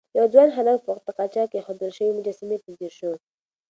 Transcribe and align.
يو 0.17 0.25
ځوان 0.33 0.49
هلک 0.57 0.79
په 1.05 1.11
تاقچه 1.17 1.43
کې 1.49 1.57
ايښودل 1.57 1.91
شوې 1.97 2.15
مجسمې 2.17 2.57
ته 2.63 2.69
ځير 2.77 2.93
شو. 2.99 3.11